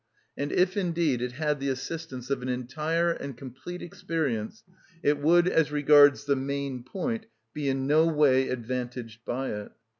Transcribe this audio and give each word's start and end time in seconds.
And 0.35 0.51
if 0.51 0.75
indeed 0.77 1.21
it 1.21 1.33
had 1.33 1.59
the 1.59 1.69
assistance 1.69 2.31
of 2.31 2.41
an 2.41 2.49
entire 2.49 3.11
and 3.11 3.37
complete 3.37 3.83
experience, 3.83 4.63
it 5.03 5.19
would, 5.19 5.47
as 5.47 5.71
regards 5.71 6.25
the 6.25 6.35
main 6.35 6.81
point, 6.81 7.27
be 7.53 7.69
in 7.69 7.85
no 7.85 8.07
way 8.07 8.49
advantaged 8.49 9.23
by 9.25 9.49
it. 9.51 9.71